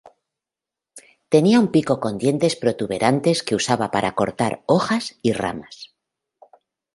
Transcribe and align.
Tenía 1.33 1.59
un 1.59 1.67
pico 1.75 1.99
con 1.99 2.17
dientes 2.17 2.55
protuberantes 2.55 3.43
que 3.43 3.53
usaba 3.53 3.91
para 3.91 4.15
cortar 4.15 4.63
hojas 4.65 5.19
y 5.21 5.31
ramas. 5.31 5.93